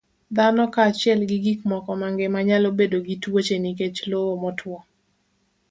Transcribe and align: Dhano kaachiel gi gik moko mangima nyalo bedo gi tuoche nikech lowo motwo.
Dhano 0.35 0.63
kaachiel 0.73 1.19
gi 1.29 1.37
gik 1.45 1.59
moko 1.71 1.91
mangima 2.01 2.39
nyalo 2.47 2.69
bedo 2.79 2.97
gi 3.07 3.15
tuoche 3.23 3.55
nikech 3.63 3.99
lowo 4.11 4.33
motwo. 4.43 4.77